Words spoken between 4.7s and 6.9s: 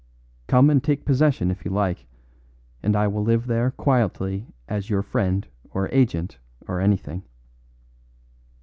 your friend or agent or